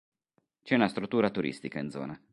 [0.63, 2.19] C'è una struttura turistica in zona.